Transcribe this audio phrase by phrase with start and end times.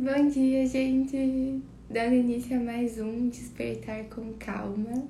[0.00, 1.60] Bom dia, gente!
[1.90, 5.08] Dando início a mais um Despertar com Calma,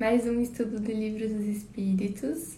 [0.00, 2.56] mais um estudo do Livro dos Espíritos.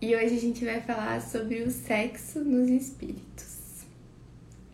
[0.00, 3.84] E hoje a gente vai falar sobre o sexo nos espíritos.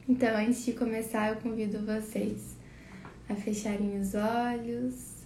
[0.06, 2.54] Então, antes de começar, eu convido vocês
[3.26, 5.24] a fecharem os olhos,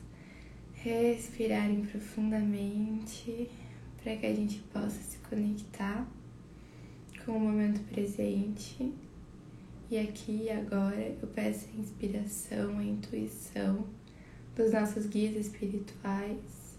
[0.75, 3.51] respirarem profundamente,
[4.01, 6.07] para que a gente possa se conectar
[7.27, 8.95] com o momento presente
[9.95, 13.87] e aqui e agora eu peço a inspiração, a intuição
[14.57, 16.77] dos nossos guias espirituais,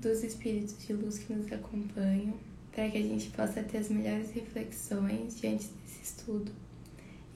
[0.00, 2.38] dos espíritos de luz que nos acompanham,
[2.70, 6.52] para que a gente possa ter as melhores reflexões diante desse estudo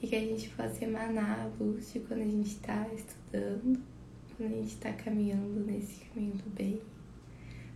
[0.01, 3.83] e que a gente possa emanar a luz de quando a gente está estudando,
[4.37, 6.81] quando a gente está caminhando nesse caminho do bem,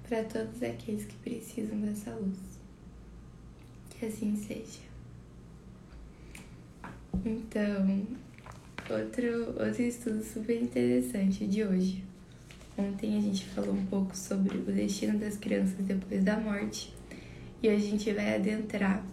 [0.07, 2.39] para todos aqueles que precisam dessa luz.
[3.89, 4.92] Que assim seja.
[7.25, 8.07] Então,
[8.89, 12.03] outro, outro estudo super interessante de hoje.
[12.77, 16.93] Ontem a gente falou um pouco sobre o destino das crianças depois da morte
[17.61, 19.05] e hoje a gente vai adentrar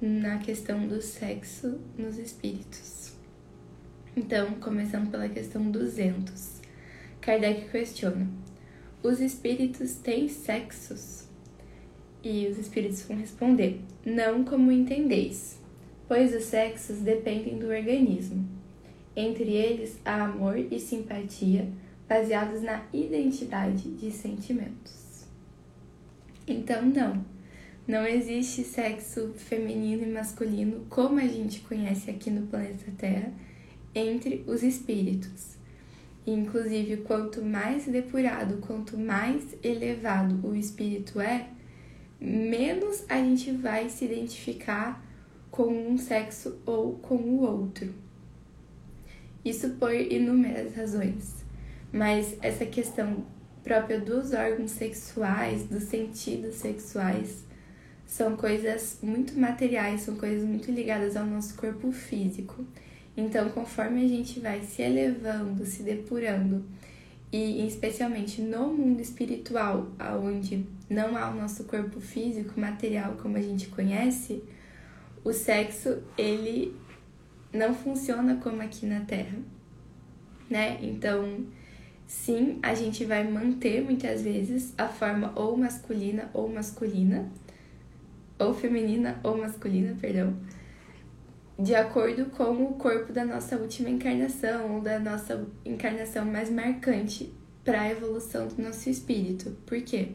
[0.00, 3.12] na questão do sexo nos espíritos.
[4.14, 6.60] Então, começando pela questão 200.
[7.20, 8.28] Kardec questiona:
[9.02, 11.26] Os espíritos têm sexos?
[12.22, 15.61] E os espíritos vão responder: Não como entendeis
[16.12, 18.46] pois os sexos dependem do organismo.
[19.16, 21.66] Entre eles há amor e simpatia
[22.06, 25.24] baseados na identidade de sentimentos.
[26.46, 27.24] Então, não,
[27.88, 33.32] não existe sexo feminino e masculino como a gente conhece aqui no planeta Terra
[33.94, 35.56] entre os espíritos.
[36.26, 41.48] Inclusive, quanto mais depurado, quanto mais elevado o espírito é,
[42.20, 45.10] menos a gente vai se identificar
[45.52, 47.94] com um sexo ou com o outro.
[49.44, 51.44] Isso por inúmeras razões,
[51.92, 53.24] mas essa questão
[53.62, 57.44] própria dos órgãos sexuais, dos sentidos sexuais,
[58.06, 62.64] são coisas muito materiais, são coisas muito ligadas ao nosso corpo físico.
[63.16, 66.64] Então, conforme a gente vai se elevando, se depurando,
[67.30, 69.88] e especialmente no mundo espiritual,
[70.22, 74.42] onde não há o nosso corpo físico, material como a gente conhece,
[75.24, 76.76] o sexo ele
[77.52, 79.38] não funciona como aqui na Terra,
[80.48, 80.78] né?
[80.82, 81.46] Então,
[82.06, 87.30] sim, a gente vai manter muitas vezes a forma ou masculina ou masculina,
[88.38, 90.36] ou feminina ou masculina, perdão,
[91.58, 97.32] de acordo com o corpo da nossa última encarnação ou da nossa encarnação mais marcante
[97.62, 99.56] para a evolução do nosso espírito.
[99.66, 100.12] Por quê?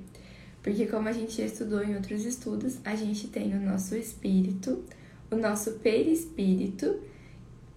[0.62, 4.84] Porque, como a gente já estudou em outros estudos, a gente tem o nosso espírito,
[5.32, 7.00] o nosso perispírito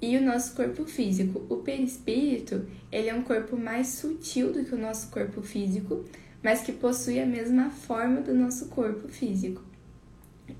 [0.00, 1.44] e o nosso corpo físico.
[1.48, 6.04] O perispírito, ele é um corpo mais sutil do que o nosso corpo físico,
[6.42, 9.62] mas que possui a mesma forma do nosso corpo físico.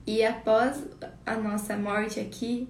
[0.06, 0.84] E após
[1.24, 2.68] a nossa morte aqui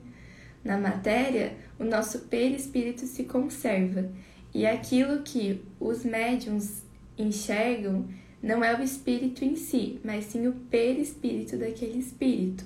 [0.64, 4.10] na matéria, o nosso perispírito se conserva.
[4.52, 6.82] E aquilo que os médiums
[7.16, 8.06] enxergam
[8.42, 12.64] não é o espírito em si, mas sim o perispírito daquele espírito.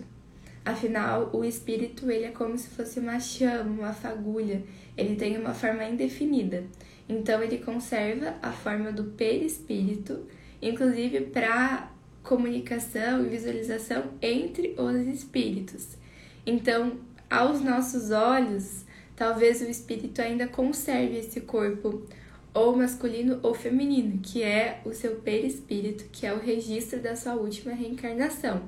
[0.64, 4.62] Afinal, o espírito ele é como se fosse uma chama, uma fagulha.
[4.96, 6.64] Ele tem uma forma indefinida.
[7.08, 10.26] Então ele conserva a forma do perispírito,
[10.62, 11.90] inclusive para
[12.22, 15.98] comunicação e visualização entre os espíritos.
[16.46, 16.98] Então,
[17.28, 22.06] aos nossos olhos, talvez o espírito ainda conserve esse corpo
[22.54, 27.34] ou masculino ou feminino, que é o seu perispírito, que é o registro da sua
[27.34, 28.62] última reencarnação.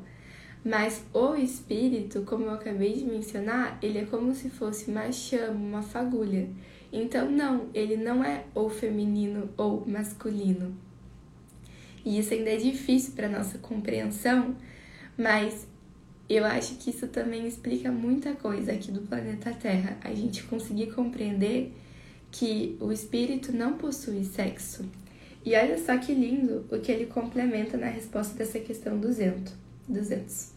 [0.67, 5.53] Mas o espírito, como eu acabei de mencionar, ele é como se fosse uma chama,
[5.53, 6.49] uma fagulha.
[6.93, 10.77] Então, não, ele não é ou feminino ou masculino.
[12.05, 14.57] E isso ainda é difícil para nossa compreensão,
[15.17, 15.69] mas
[16.29, 19.97] eu acho que isso também explica muita coisa aqui do planeta Terra.
[20.03, 21.73] A gente conseguir compreender
[22.33, 24.85] que o espírito não possui sexo.
[25.45, 29.55] E olha só que lindo o que ele complementa na resposta dessa questão 200.
[29.89, 30.56] 200.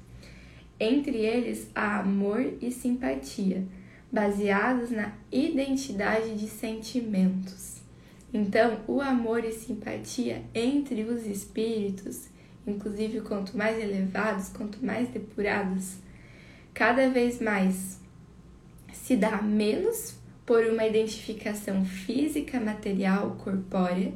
[0.79, 3.67] Entre eles há amor e simpatia,
[4.09, 7.81] baseados na identidade de sentimentos.
[8.33, 12.29] Então, o amor e simpatia entre os espíritos,
[12.65, 15.95] inclusive quanto mais elevados, quanto mais depurados,
[16.73, 17.99] cada vez mais
[18.93, 20.15] se dá menos
[20.45, 24.13] por uma identificação física, material, corpórea,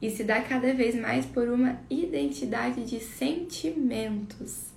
[0.00, 4.71] e se dá cada vez mais por uma identidade de sentimentos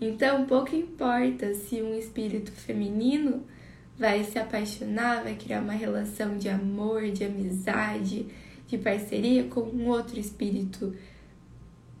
[0.00, 3.42] então, pouco importa se um espírito feminino
[3.98, 8.26] vai se apaixonar, vai criar uma relação de amor, de amizade,
[8.68, 10.94] de parceria com um outro espírito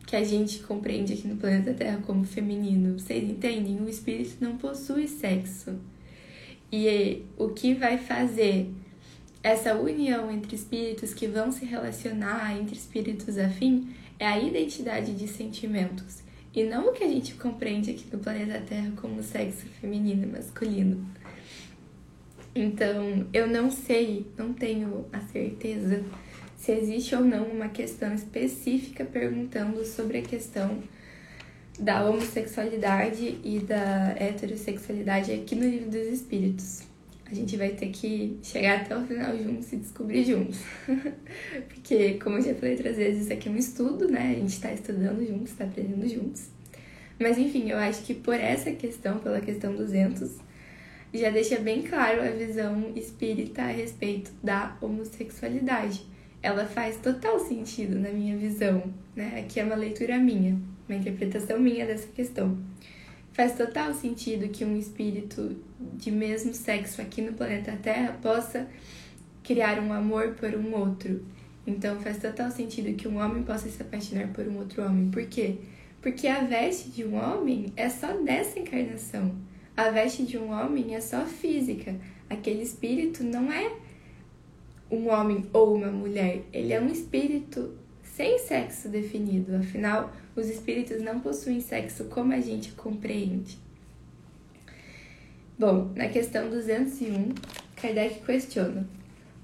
[0.06, 2.98] que a gente compreende aqui no planeta Terra como feminino.
[2.98, 3.80] Vocês entendem?
[3.80, 5.76] O espírito não possui sexo.
[6.72, 8.70] E o que vai fazer
[9.42, 15.26] essa união entre espíritos que vão se relacionar, entre espíritos afim, é a identidade de
[15.26, 16.22] sentimentos.
[16.54, 20.26] E não o que a gente compreende aqui no planeta Terra como sexo feminino e
[20.26, 21.06] masculino.
[22.54, 26.02] Então, eu não sei, não tenho a certeza
[26.56, 30.82] se existe ou não uma questão específica perguntando sobre a questão
[31.78, 36.87] da homossexualidade e da heterossexualidade aqui no livro dos espíritos.
[37.30, 40.60] A gente vai ter que chegar até o final juntos e descobrir juntos.
[41.68, 44.30] Porque, como eu já falei outras vezes, isso aqui é um estudo, né?
[44.30, 46.48] A gente está estudando juntos, está aprendendo juntos.
[47.18, 50.38] Mas, enfim, eu acho que por essa questão, pela questão 200,
[51.12, 56.06] já deixa bem claro a visão espírita a respeito da homossexualidade.
[56.42, 58.84] Ela faz total sentido na minha visão,
[59.14, 59.40] né?
[59.40, 60.58] Aqui é uma leitura minha,
[60.88, 62.56] uma interpretação minha dessa questão.
[63.38, 65.54] Faz total sentido que um espírito
[65.94, 68.66] de mesmo sexo aqui no planeta Terra possa
[69.44, 71.24] criar um amor por um outro.
[71.64, 75.08] Então faz total sentido que um homem possa se apaixonar por um outro homem.
[75.08, 75.58] Por quê?
[76.02, 79.32] Porque a veste de um homem é só dessa encarnação.
[79.76, 81.94] A veste de um homem é só física.
[82.28, 83.70] Aquele espírito não é
[84.90, 87.72] um homem ou uma mulher, ele é um espírito
[88.18, 89.54] sem sexo definido.
[89.54, 93.56] Afinal, os espíritos não possuem sexo como a gente compreende.
[95.56, 97.32] Bom, na questão 201,
[97.76, 98.88] Kardec questiona: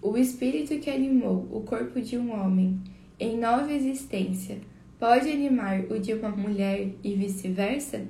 [0.03, 2.81] O espírito que animou o corpo de um homem
[3.21, 4.59] em nova existência
[4.99, 8.03] pode animar o de uma mulher e vice-versa?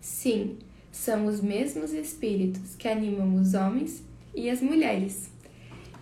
[0.00, 0.56] Sim,
[0.90, 4.02] são os mesmos espíritos que animam os homens
[4.34, 5.30] e as mulheres.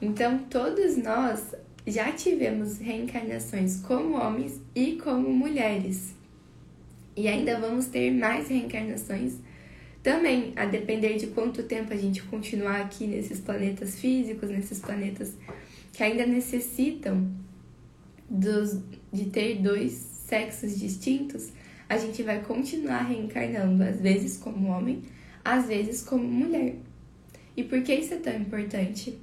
[0.00, 1.52] Então, todos nós
[1.86, 6.14] já tivemos reencarnações como homens e como mulheres.
[7.16, 9.34] E ainda vamos ter mais reencarnações
[10.02, 15.34] também, a depender de quanto tempo a gente continuar aqui nesses planetas físicos, nesses planetas
[15.92, 17.28] que ainda necessitam
[18.28, 18.80] dos,
[19.12, 21.50] de ter dois sexos distintos,
[21.88, 25.02] a gente vai continuar reencarnando, às vezes como homem,
[25.44, 26.76] às vezes como mulher.
[27.56, 29.18] E por que isso é tão importante?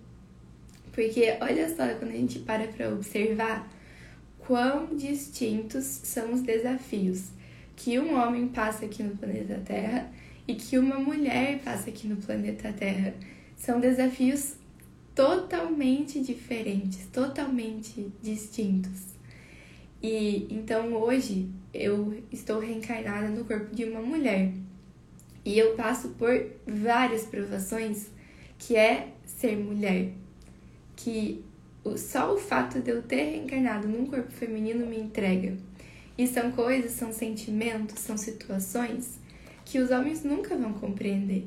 [0.94, 3.68] Porque olha só, quando a gente para para observar
[4.40, 7.30] quão distintos são os desafios
[7.76, 10.12] que um homem passa aqui no planeta Terra
[10.48, 13.14] e que uma mulher passa aqui no planeta Terra.
[13.56, 14.56] São desafios
[15.16, 19.14] totalmente diferentes, totalmente distintos.
[20.02, 24.52] E então hoje eu estou reencarnada no corpo de uma mulher.
[25.46, 28.08] E eu passo por várias provações
[28.58, 30.12] que é ser mulher.
[31.04, 31.44] Que
[31.98, 35.58] só o fato de eu ter reencarnado num corpo feminino me entrega.
[36.18, 39.20] E são coisas, são sentimentos, são situações
[39.66, 41.46] que os homens nunca vão compreender.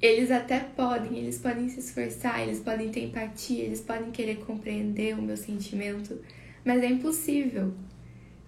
[0.00, 5.18] Eles até podem, eles podem se esforçar, eles podem ter empatia, eles podem querer compreender
[5.18, 6.18] o meu sentimento,
[6.64, 7.74] mas é impossível.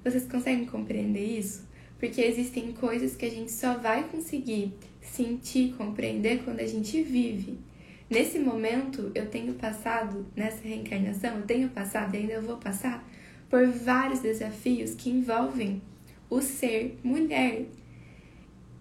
[0.03, 1.67] Vocês conseguem compreender isso?
[1.99, 7.59] Porque existem coisas que a gente só vai conseguir sentir, compreender quando a gente vive.
[8.08, 13.06] Nesse momento, eu tenho passado, nessa reencarnação, eu tenho passado e ainda vou passar
[13.50, 15.82] por vários desafios que envolvem
[16.31, 17.67] o ser mulher.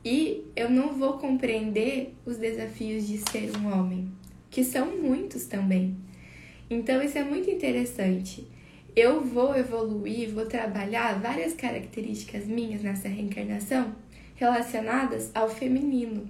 [0.03, 4.10] E eu não vou compreender os desafios de ser um homem,
[4.50, 5.98] que são muitos também.
[6.69, 8.48] Então, isso é muito interessante
[8.98, 13.93] eu vou evoluir, vou trabalhar várias características minhas nessa reencarnação
[14.34, 16.27] relacionadas ao feminino.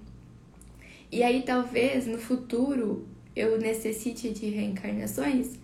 [1.12, 5.58] E aí talvez no futuro eu necessite de reencarnações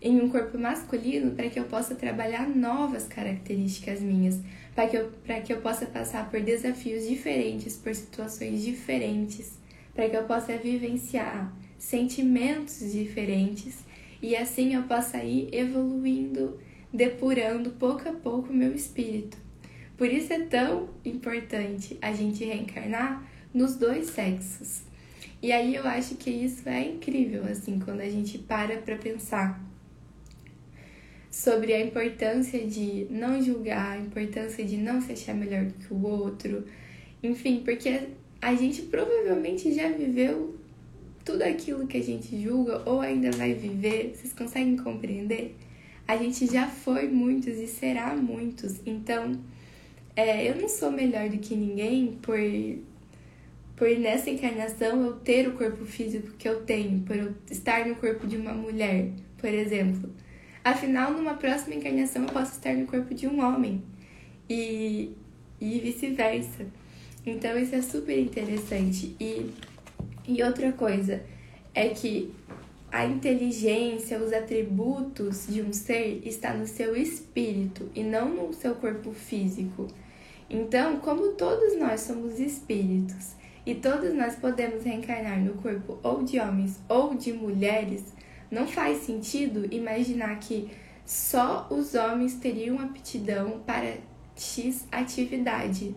[0.00, 4.38] em um corpo masculino para que eu possa trabalhar novas características minhas,
[4.74, 5.10] para que, eu,
[5.44, 9.58] que eu possa passar por desafios diferentes, por situações diferentes,
[9.94, 13.78] para que eu possa vivenciar sentimentos diferentes
[14.20, 16.58] e assim eu possa ir evoluindo,
[16.92, 19.38] depurando pouco a pouco o meu espírito.
[19.96, 24.82] Por isso é tão importante a gente reencarnar nos dois sexos.
[25.40, 29.62] E aí eu acho que isso é incrível, assim, quando a gente para para pensar
[31.30, 35.92] sobre a importância de não julgar, a importância de não se achar melhor do que
[35.92, 36.64] o outro,
[37.22, 38.08] enfim, porque
[38.40, 40.58] a gente provavelmente já viveu
[41.24, 45.56] tudo aquilo que a gente julga ou ainda vai viver, vocês conseguem compreender?
[46.06, 48.80] A gente já foi muitos e será muitos.
[48.84, 49.40] Então,
[50.14, 52.38] é, eu não sou melhor do que ninguém por
[53.76, 57.96] por nessa encarnação eu ter o corpo físico que eu tenho, por eu estar no
[57.96, 60.10] corpo de uma mulher, por exemplo.
[60.62, 63.82] Afinal, numa próxima encarnação eu posso estar no corpo de um homem
[64.48, 65.12] e,
[65.60, 66.66] e vice-versa.
[67.26, 69.14] Então isso é super interessante.
[69.18, 69.50] E,
[70.26, 71.22] e outra coisa
[71.74, 72.32] é que
[72.92, 78.76] a inteligência, os atributos de um ser está no seu espírito e não no seu
[78.76, 79.88] corpo físico.
[80.48, 83.34] Então, como todos nós somos espíritos
[83.66, 88.04] e todos nós podemos reencarnar no corpo ou de homens ou de mulheres,
[88.50, 90.70] não faz sentido imaginar que
[91.04, 93.96] só os homens teriam aptidão para
[94.36, 95.94] X atividade.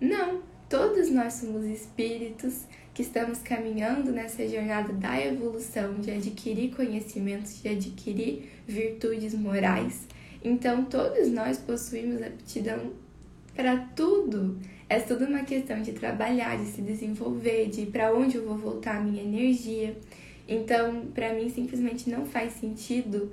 [0.00, 7.60] Não, todos nós somos espíritos que estamos caminhando nessa jornada da evolução, de adquirir conhecimentos,
[7.60, 10.06] de adquirir virtudes morais.
[10.42, 12.92] Então, todos nós possuímos aptidão
[13.54, 14.60] para tudo.
[14.88, 18.98] É tudo uma questão de trabalhar, de se desenvolver, de para onde eu vou voltar
[18.98, 19.96] a minha energia.
[20.46, 23.30] Então, para mim, simplesmente não faz sentido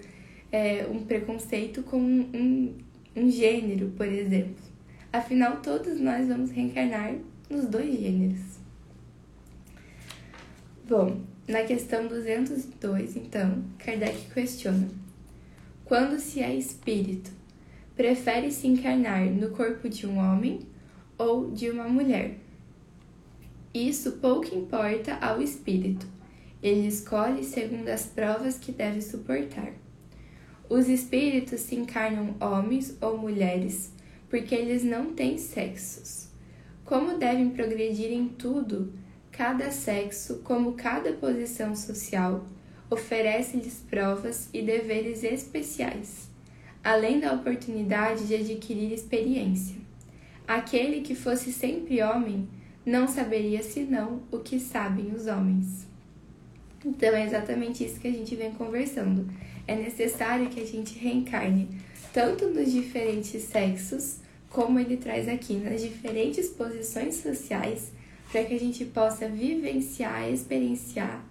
[0.51, 2.73] é, um preconceito com um,
[3.15, 4.55] um gênero, por exemplo.
[5.11, 7.15] Afinal, todos nós vamos reencarnar
[7.49, 8.39] nos dois gêneros.
[10.87, 14.87] Bom, na questão 202, então, Kardec questiona:
[15.83, 17.29] quando se é espírito,
[17.95, 20.59] prefere se encarnar no corpo de um homem
[21.21, 22.37] ou de uma mulher?
[23.71, 26.07] Isso pouco importa ao espírito.
[26.63, 29.71] Ele escolhe segundo as provas que deve suportar.
[30.67, 33.91] Os espíritos se encarnam homens ou mulheres
[34.29, 36.29] porque eles não têm sexos.
[36.85, 38.91] Como devem progredir em tudo,
[39.31, 42.45] cada sexo, como cada posição social,
[42.89, 46.29] oferece-lhes provas e deveres especiais,
[46.83, 49.80] além da oportunidade de adquirir experiência.
[50.47, 52.47] Aquele que fosse sempre homem
[52.85, 55.87] não saberia senão o que sabem os homens.
[56.85, 59.29] Então é exatamente isso que a gente vem conversando.
[59.67, 61.69] É necessário que a gente reencarne
[62.11, 64.17] tanto nos diferentes sexos,
[64.49, 67.91] como ele traz aqui, nas diferentes posições sociais
[68.31, 71.23] para que a gente possa vivenciar, experienciar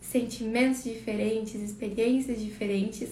[0.00, 3.10] sentimentos diferentes, experiências diferentes,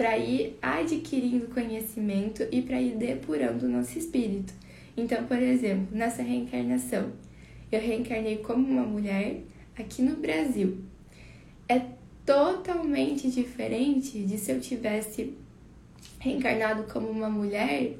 [0.00, 4.50] para ir adquirindo conhecimento e para ir depurando o nosso espírito.
[4.96, 7.12] Então, por exemplo, nessa reencarnação,
[7.70, 9.42] eu reencarnei como uma mulher
[9.78, 10.78] aqui no Brasil.
[11.68, 11.82] É
[12.24, 15.34] totalmente diferente de se eu tivesse
[16.18, 17.94] reencarnado como uma mulher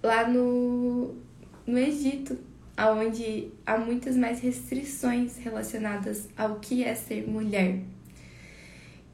[0.00, 1.12] lá no,
[1.66, 2.38] no Egito,
[2.96, 7.80] onde há muitas mais restrições relacionadas ao que é ser mulher.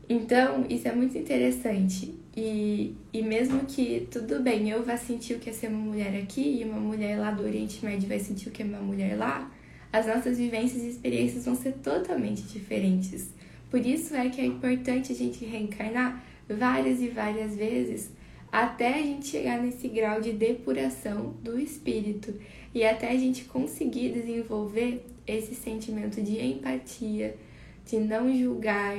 [0.08, 2.14] Então, isso é muito interessante.
[2.36, 6.20] E, e mesmo que tudo bem, eu vá sentir o que é ser uma mulher
[6.20, 9.16] aqui e uma mulher lá do Oriente Médio vai sentir o que é uma mulher
[9.16, 9.50] lá,
[9.92, 13.32] as nossas vivências e experiências vão ser totalmente diferentes.
[13.70, 18.10] Por isso é que é importante a gente reencarnar várias e várias vezes
[18.54, 22.32] até a gente chegar nesse grau de depuração do espírito
[22.72, 27.36] e até a gente conseguir desenvolver esse sentimento de empatia,
[27.84, 28.96] de não julgar,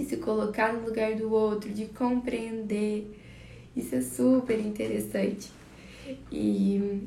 [0.00, 3.10] de se colocar no lugar do outro, de compreender.
[3.76, 5.50] Isso é super interessante.
[6.32, 7.06] E,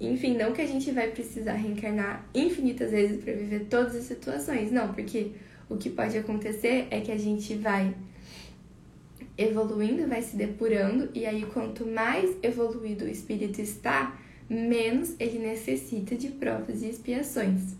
[0.00, 4.70] enfim, não que a gente vai precisar reencarnar infinitas vezes para viver todas as situações,
[4.70, 5.32] não, porque
[5.68, 7.94] o que pode acontecer é que a gente vai
[9.36, 14.18] evoluindo, vai se depurando, e aí quanto mais evoluído o espírito está,
[14.48, 17.76] menos ele necessita de provas e expiações.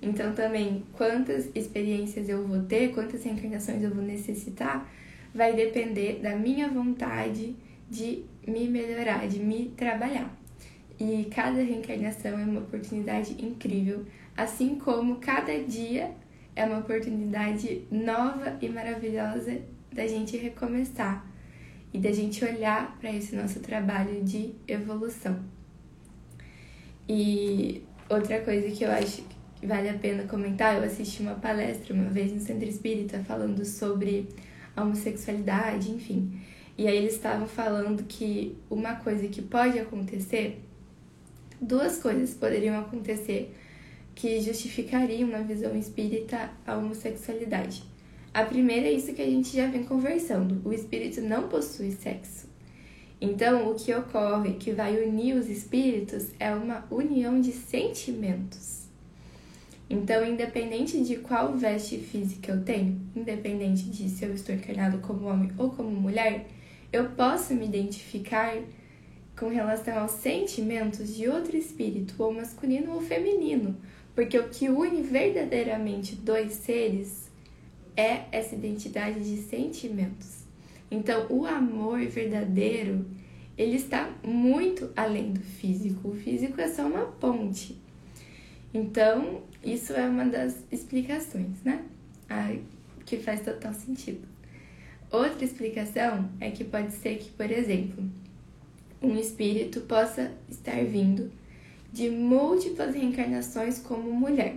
[0.00, 4.88] Então também quantas experiências eu vou ter, quantas reencarnações eu vou necessitar,
[5.34, 7.56] vai depender da minha vontade
[7.90, 10.32] de me melhorar, de me trabalhar.
[11.00, 14.04] E cada reencarnação é uma oportunidade incrível,
[14.36, 16.10] assim como cada dia
[16.54, 19.60] é uma oportunidade nova e maravilhosa
[19.92, 21.24] da gente recomeçar
[21.92, 25.38] e da gente olhar para esse nosso trabalho de evolução.
[27.08, 29.22] E outra coisa que eu acho
[29.62, 34.28] vale a pena comentar, eu assisti uma palestra uma vez no Centro Espírita falando sobre
[34.76, 36.40] a homossexualidade, enfim.
[36.76, 40.62] E aí eles estavam falando que uma coisa que pode acontecer,
[41.60, 43.52] duas coisas poderiam acontecer
[44.14, 47.82] que justificariam na visão espírita a homossexualidade.
[48.32, 52.46] A primeira é isso que a gente já vem conversando: o espírito não possui sexo.
[53.20, 58.77] Então, o que ocorre que vai unir os espíritos é uma união de sentimentos.
[59.90, 65.26] Então, independente de qual veste física eu tenho, independente de se eu estou encarnado como
[65.26, 66.46] homem ou como mulher,
[66.92, 68.58] eu posso me identificar
[69.38, 73.76] com relação aos sentimentos de outro espírito, ou masculino ou feminino,
[74.14, 77.30] porque o que une verdadeiramente dois seres
[77.96, 80.44] é essa identidade de sentimentos.
[80.90, 83.06] Então, o amor verdadeiro,
[83.56, 86.08] ele está muito além do físico.
[86.08, 87.76] O físico é só uma ponte.
[88.72, 91.84] Então, isso é uma das explicações, né?
[92.28, 92.54] Ah,
[93.04, 94.26] que faz total sentido.
[95.10, 98.04] Outra explicação é que pode ser que, por exemplo,
[99.00, 101.30] um espírito possa estar vindo
[101.92, 104.56] de múltiplas reencarnações como mulher.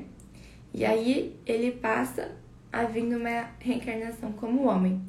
[0.74, 2.32] E aí ele passa
[2.72, 5.02] a vir numa reencarnação como homem.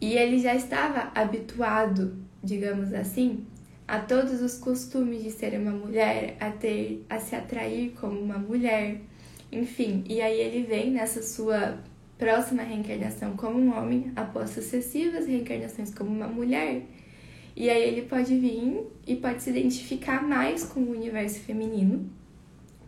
[0.00, 3.46] E ele já estava habituado, digamos assim,
[3.86, 8.38] a todos os costumes de ser uma mulher, a ter a se atrair como uma
[8.38, 9.00] mulher,
[9.50, 10.04] enfim.
[10.08, 11.78] E aí ele vem nessa sua
[12.18, 16.82] próxima reencarnação como um homem, após sucessivas reencarnações como uma mulher.
[17.54, 22.08] E aí ele pode vir e pode se identificar mais com o universo feminino,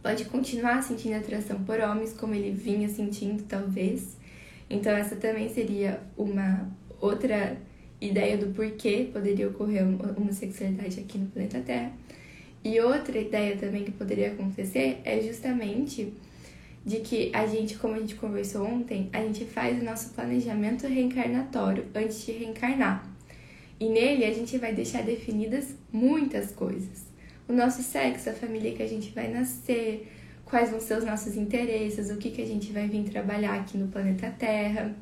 [0.02, 4.16] pode continuar sentindo atração por homens como ele vinha sentindo talvez.
[4.70, 6.70] Então essa também seria uma
[7.00, 7.58] outra
[8.06, 11.92] ideia do porquê poderia ocorrer uma homossexualidade aqui no planeta Terra.
[12.62, 16.12] E outra ideia também que poderia acontecer é justamente
[16.84, 20.86] de que a gente, como a gente conversou ontem, a gente faz o nosso planejamento
[20.86, 23.08] reencarnatório antes de reencarnar.
[23.80, 27.04] E nele a gente vai deixar definidas muitas coisas.
[27.48, 30.10] O nosso sexo, a família que a gente vai nascer,
[30.44, 33.76] quais vão ser os nossos interesses, o que, que a gente vai vir trabalhar aqui
[33.76, 34.94] no planeta Terra.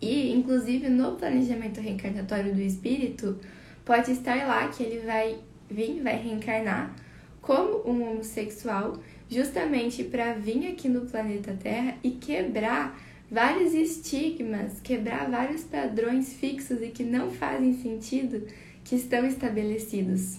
[0.00, 3.38] E, inclusive, no planejamento reencarnatório do espírito,
[3.84, 5.38] pode estar lá que ele vai
[5.68, 6.94] vir, vai reencarnar
[7.40, 12.98] como um homossexual, justamente para vir aqui no planeta Terra e quebrar
[13.30, 18.46] vários estigmas, quebrar vários padrões fixos e que não fazem sentido
[18.84, 20.38] que estão estabelecidos.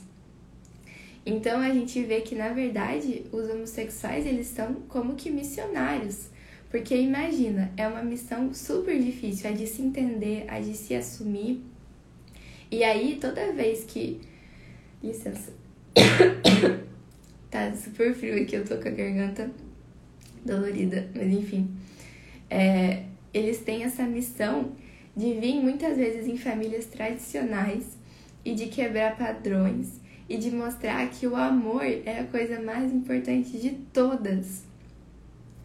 [1.26, 6.30] Então a gente vê que na verdade os homossexuais eles são como que missionários
[6.70, 11.64] porque imagina, é uma missão super difícil, é de se entender, é de se assumir.
[12.70, 14.22] E aí, toda vez que.
[15.02, 15.52] Licença.
[17.50, 19.50] tá super frio aqui, eu tô com a garganta
[20.46, 21.70] dolorida, mas enfim.
[22.50, 24.74] É, eles têm essa missão
[25.16, 27.98] de vir muitas vezes em famílias tradicionais
[28.46, 33.58] e de quebrar padrões e de mostrar que o amor é a coisa mais importante
[33.58, 34.64] de todas.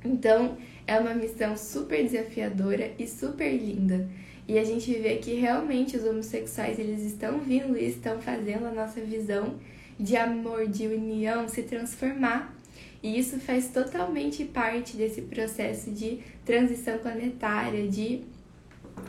[0.05, 4.09] Então, é uma missão super desafiadora e super linda.
[4.47, 8.71] E a gente vê que realmente os homossexuais eles estão vindo e estão fazendo a
[8.71, 9.55] nossa visão
[9.99, 12.55] de amor, de união se transformar.
[13.03, 18.23] E isso faz totalmente parte desse processo de transição planetária, de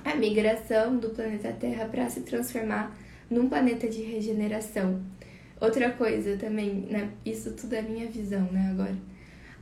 [0.03, 2.95] a migração do planeta Terra para se transformar
[3.29, 5.01] num planeta de regeneração.
[5.59, 7.09] Outra coisa também, né?
[7.25, 8.95] Isso tudo é minha visão, né, agora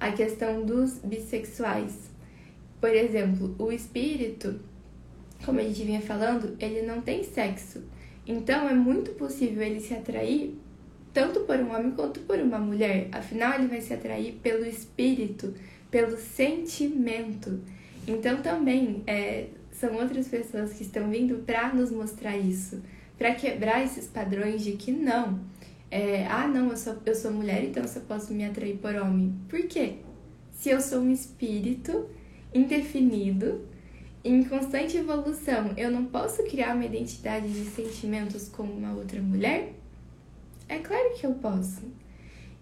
[0.03, 2.11] a questão dos bissexuais.
[2.81, 4.59] Por exemplo, o espírito,
[5.45, 7.81] como a gente vinha falando, ele não tem sexo.
[8.27, 10.59] Então é muito possível ele se atrair
[11.13, 13.07] tanto por um homem quanto por uma mulher.
[13.13, 15.53] Afinal, ele vai se atrair pelo espírito,
[15.89, 17.61] pelo sentimento.
[18.05, 22.81] Então também é, são outras pessoas que estão vindo para nos mostrar isso,
[23.17, 25.39] para quebrar esses padrões de que não
[25.93, 28.95] é, ah, não, eu sou, eu sou mulher, então eu só posso me atrair por
[28.95, 29.32] homem.
[29.47, 29.97] Por quê?
[30.51, 32.10] Se eu sou um espírito
[32.51, 33.63] indefinido,
[34.23, 39.73] em constante evolução, eu não posso criar uma identidade de sentimentos como uma outra mulher?
[40.67, 41.84] É claro que eu posso.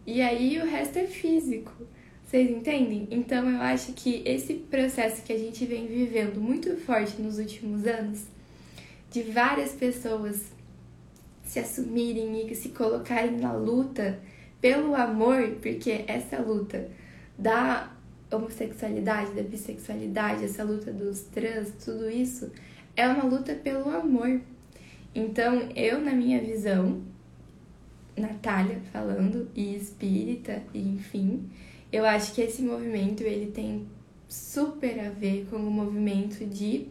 [0.06, 1.72] E aí o resto é físico.
[2.26, 3.08] Vocês entendem?
[3.10, 7.88] Então eu acho que esse processo que a gente vem vivendo muito forte nos últimos
[7.88, 8.24] anos,
[9.10, 10.52] de várias pessoas
[11.44, 14.20] se assumirem e se colocarem na luta
[14.60, 16.90] pelo amor, porque essa luta
[17.38, 17.92] da
[18.32, 22.52] homossexualidade, da bissexualidade, essa luta dos trans, tudo isso
[22.96, 24.40] é uma luta pelo amor.
[25.14, 27.02] Então, eu, na minha visão,
[28.16, 31.50] Natália falando, e espírita, e enfim,
[31.92, 33.88] eu acho que esse movimento ele tem
[34.28, 36.88] super a ver com o movimento de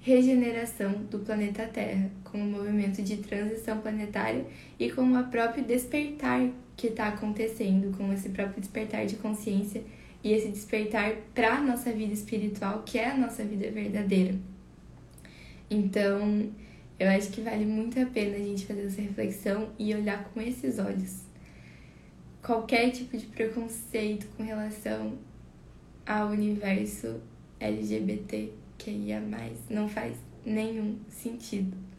[0.00, 4.46] regeneração do planeta Terra, com o movimento de transição planetária
[4.78, 9.82] e com o próprio despertar que está acontecendo, com esse próprio despertar de consciência
[10.22, 14.34] e esse despertar para a nossa vida espiritual, que é a nossa vida verdadeira.
[15.70, 16.50] Então,
[16.98, 20.40] eu acho que vale muito a pena a gente fazer essa reflexão e olhar com
[20.40, 21.22] esses olhos.
[22.42, 25.18] Qualquer tipo de preconceito com relação
[26.06, 27.20] ao universo
[27.58, 31.89] LGBT que ia mais não faz nenhum sentido.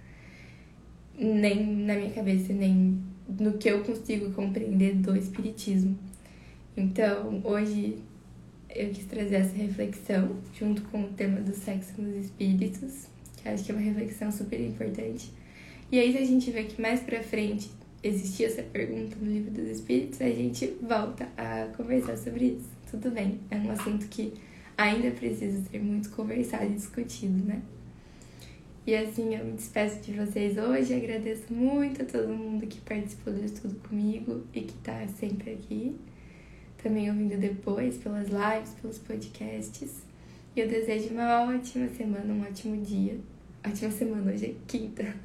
[1.21, 2.99] Nem na minha cabeça, nem
[3.39, 5.97] no que eu consigo compreender do Espiritismo.
[6.75, 7.97] Então, hoje
[8.69, 13.07] eu quis trazer essa reflexão junto com o tema do sexo nos espíritos,
[13.37, 15.31] que acho que é uma reflexão super importante.
[15.91, 17.69] E aí, se a gente vê que mais pra frente
[18.03, 22.69] existia essa pergunta no livro dos espíritos, a gente volta a conversar sobre isso.
[22.89, 24.33] Tudo bem, é um assunto que
[24.77, 27.61] ainda precisa ser muito conversado e discutido, né?
[28.85, 30.93] E assim, eu me despeço de vocês hoje.
[30.95, 35.95] Agradeço muito a todo mundo que participou do estudo comigo e que tá sempre aqui.
[36.81, 40.01] Também ouvindo depois pelas lives, pelos podcasts.
[40.55, 43.19] E eu desejo uma ótima semana, um ótimo dia.
[43.65, 45.15] Ótima semana, hoje é quinta.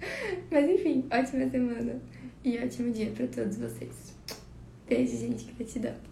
[0.50, 2.00] Mas enfim, ótima semana
[2.42, 4.14] e ótimo dia para todos vocês.
[4.88, 6.09] Beijo, gente, gratidão.